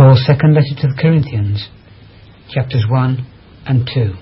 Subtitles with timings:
[0.00, 1.68] Paul's second letter to the Corinthians,
[2.48, 3.26] chapters 1
[3.66, 4.14] and 2.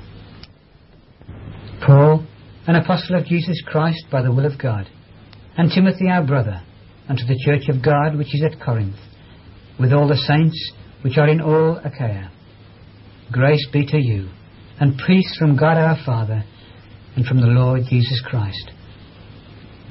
[1.87, 2.27] Paul,
[2.67, 4.89] an apostle of Jesus Christ by the will of God,
[5.57, 6.65] and Timothy our brother,
[7.09, 8.97] unto the church of God which is at Corinth,
[9.79, 10.73] with all the saints
[11.03, 12.33] which are in all Achaia.
[13.31, 14.31] Grace be to you,
[14.81, 16.43] and peace from God our Father,
[17.15, 18.73] and from the Lord Jesus Christ.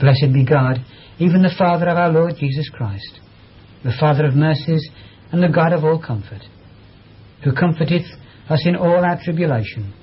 [0.02, 0.84] Blessed be God,
[1.18, 3.22] even the Father of our Lord Jesus Christ,
[3.86, 4.86] the Father of mercies,
[5.32, 6.42] and the God of all comfort,
[7.44, 8.06] who comforteth
[8.50, 9.94] us in all our tribulation,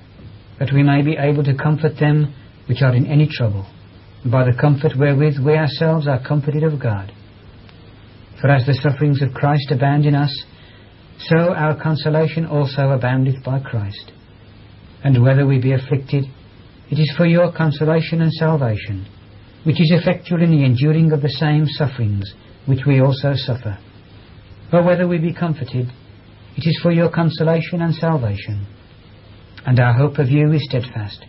[0.59, 2.33] that we may be able to comfort them
[2.67, 3.65] which are in any trouble,
[4.25, 7.11] by the comfort wherewith we ourselves are comforted of God.
[8.41, 10.45] For as the sufferings of Christ abound in us,
[11.19, 14.11] so our consolation also aboundeth by Christ.
[15.03, 16.25] And whether we be afflicted,
[16.91, 19.07] it is for your consolation and salvation,
[19.63, 22.33] which is effectual in the enduring of the same sufferings
[22.65, 23.77] which we also suffer.
[24.71, 25.91] Or whether we be comforted,
[26.57, 28.67] it is for your consolation and salvation.
[29.65, 31.25] And our hope of you is steadfast,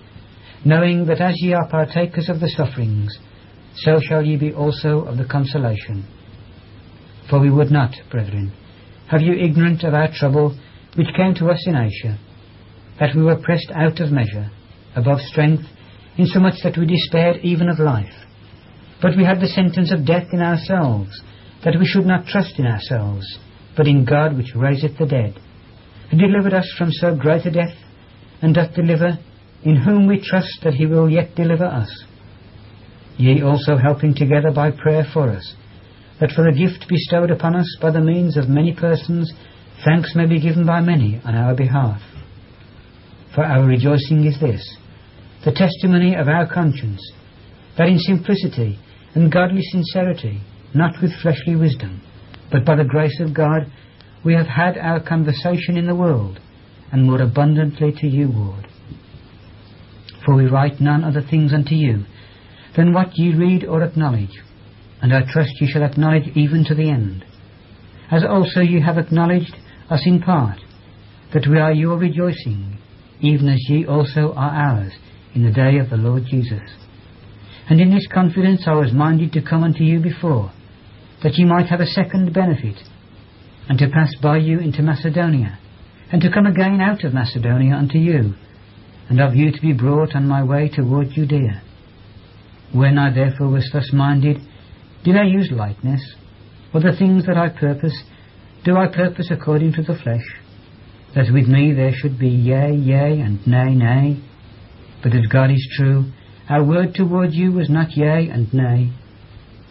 [0.64, 3.18] knowing that as ye are partakers of the sufferings,
[3.74, 6.06] so shall ye be also of the consolation.
[7.28, 8.52] For we would not, brethren,
[9.08, 10.56] have you ignorant of our trouble
[10.96, 12.18] which came to us in Asia,
[12.98, 14.50] that we were pressed out of measure,
[14.94, 15.64] above strength,
[16.16, 18.12] insomuch that we despaired even of life.
[19.02, 21.22] But we had the sentence of death in ourselves,
[21.66, 23.26] that we should not trust in ourselves,
[23.76, 25.36] but in God which raiseth the dead,
[26.08, 27.74] who delivered us from so great a death,
[28.40, 29.18] and doth deliver,
[29.64, 32.04] in whom we trust that he will yet deliver us.
[33.16, 35.54] Ye also helping together by prayer for us,
[36.20, 39.32] that for the gift bestowed upon us by the means of many persons,
[39.84, 42.00] thanks may be given by many on our behalf.
[43.34, 44.62] For our rejoicing is this,
[45.44, 47.02] the testimony of our conscience,
[47.76, 48.78] that in simplicity
[49.16, 50.42] and godly sincerity,
[50.74, 52.02] not with fleshly wisdom,
[52.50, 53.70] but by the grace of God,
[54.24, 56.40] we have had our conversation in the world,
[56.92, 58.66] and more abundantly to you, Lord.
[60.24, 62.04] For we write none other things unto you
[62.76, 64.42] than what ye read or acknowledge,
[65.00, 67.24] and I trust ye shall acknowledge even to the end.
[68.10, 69.54] As also ye have acknowledged
[69.90, 70.58] us in part,
[71.32, 72.78] that we are your rejoicing,
[73.20, 74.92] even as ye also are ours,
[75.34, 76.70] in the day of the Lord Jesus.
[77.68, 80.52] And in this confidence I was minded to come unto you before,
[81.22, 82.76] that ye might have a second benefit,
[83.68, 85.58] and to pass by you into Macedonia,
[86.12, 88.34] and to come again out of Macedonia unto you,
[89.08, 91.62] and of you to be brought on my way toward Judea.
[92.72, 94.38] When I therefore was thus minded,
[95.04, 96.14] did I use lightness,
[96.74, 98.02] or the things that I purpose,
[98.64, 100.24] do I purpose according to the flesh,
[101.14, 104.22] that with me there should be yea, yea, and nay, nay?
[105.02, 106.10] But as God is true,
[106.48, 108.92] our word toward you was not yea and nay.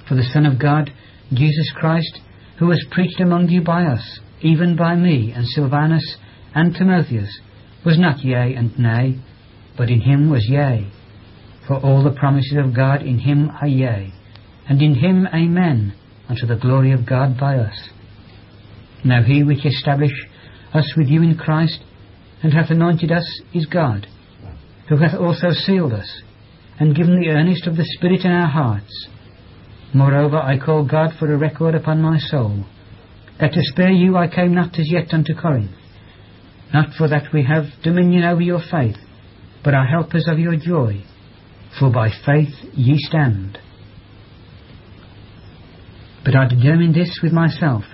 [0.08, 0.92] For the Son of God,
[1.34, 2.20] Jesus Christ,
[2.60, 6.18] who was preached among you by us, even by me and Silvanus
[6.54, 7.40] and Timotheus,
[7.86, 9.20] was not yea and nay,
[9.78, 10.90] but in him was yea.
[11.68, 14.14] For all the promises of God in him are yea,
[14.70, 15.96] and in him amen,
[16.30, 17.90] unto the glory of God by us.
[19.04, 20.16] Now he which established
[20.74, 21.84] us with you in Christ,
[22.44, 24.08] and hath anointed us, is God,
[24.90, 26.22] who hath also sealed us,
[26.80, 29.08] and given the earnest of the Spirit in our hearts.
[29.96, 32.66] Moreover, I call God for a record upon my soul,
[33.40, 35.72] that to spare you I came not as yet unto Corinth,
[36.74, 38.98] not for that we have dominion over your faith,
[39.64, 41.02] but are helpers of your joy,
[41.80, 43.58] for by faith ye stand.
[46.26, 47.86] But I determined this with myself,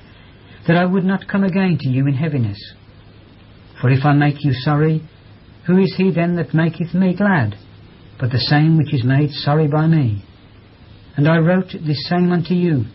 [0.68, 2.58] that I would not come again to you in heaviness.
[3.80, 5.08] For if I make you sorry,
[5.68, 7.58] who is he then that maketh me glad,
[8.20, 10.26] but the same which is made sorry by me?
[11.18, 12.86] And I wrote this same unto you,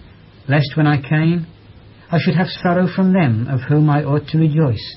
[0.48, 1.46] lest when I came
[2.10, 4.96] I should have sorrow from them of whom I ought to rejoice,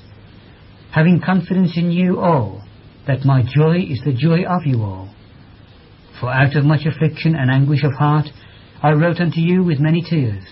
[0.91, 2.63] having confidence in you all,
[3.07, 5.13] that my joy is the joy of you all.
[6.19, 8.27] For out of much affliction and anguish of heart
[8.83, 10.43] I wrote unto you with many tears,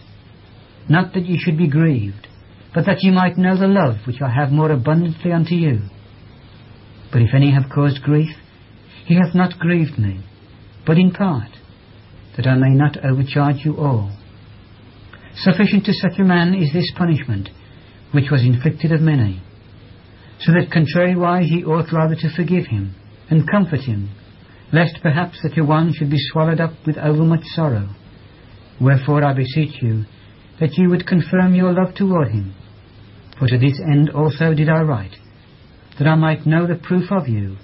[0.89, 2.27] not that ye should be grieved,
[2.74, 5.81] but that ye might know the love which I have more abundantly unto you.
[7.12, 8.36] But if any have caused grief,
[9.06, 10.24] he hath not grieved me,
[10.86, 11.56] but in part
[12.38, 14.16] that I may not overcharge you all.
[15.36, 17.50] Sufficient to such a man is this punishment,
[18.12, 19.42] which was inflicted of many,
[20.39, 22.95] so that contrariwise ye ought rather to forgive him,
[23.30, 24.10] and comfort him,
[24.72, 27.89] lest perhaps such a one should be swallowed up with overmuch sorrow.
[28.80, 30.06] Wherefore I beseech you,
[30.60, 32.54] that ye would confirm your love toward him.
[33.40, 35.16] For to this end also did I write,
[35.98, 37.57] that I might know the proof of you,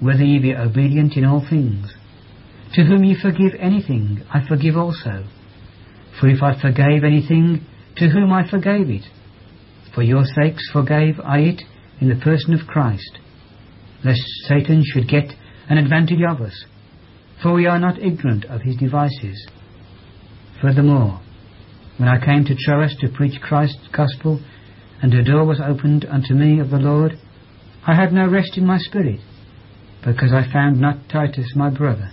[0.00, 1.92] whether ye be obedient in all things.
[2.74, 5.24] To whom ye forgive anything, I forgive also.
[6.20, 7.64] For if I forgave anything,
[7.96, 9.04] to whom I forgave it.
[9.94, 11.62] For your sakes forgave I it
[12.00, 13.18] in the person of Christ,
[14.04, 15.32] lest Satan should get
[15.68, 16.66] an advantage of us,
[17.42, 19.48] for we are not ignorant of his devices.
[20.60, 21.20] Furthermore,
[21.96, 24.40] when I came to Troas to preach Christ's gospel,
[25.02, 27.18] and a door was opened unto me of the Lord,
[27.86, 29.20] I had no rest in my spirit,
[30.04, 32.10] because I found not Titus my brother.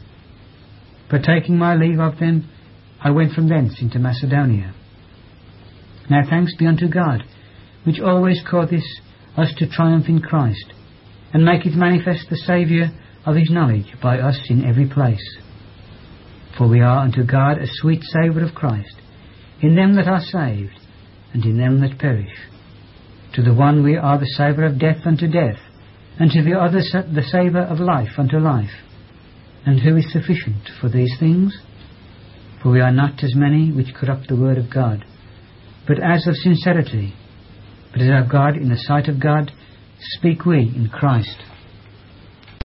[1.13, 2.50] But taking my leave of them,
[3.00, 4.74] I went from thence into Macedonia.
[6.10, 7.21] Now thanks be unto God,
[7.83, 8.81] which always causeth
[9.38, 10.74] us to triumph in Christ,
[11.31, 12.88] and maketh manifest the Saviour
[13.27, 15.38] of his knowledge by us in every place.
[16.57, 18.95] For we are unto God a sweet savour of Christ,
[19.62, 20.80] in them that are saved,
[21.31, 22.36] and in them that perish.
[23.36, 25.60] To the one we are the savour of death unto death,
[26.19, 28.71] and to the other the savour of life unto life.
[29.65, 31.57] And who is sufficient for these things?
[32.62, 35.06] For we are not as many which corrupt the word of God,
[35.88, 37.13] but as of sincerity,
[37.92, 39.51] but as of God in the sight of God,
[40.00, 41.38] speak we in Christ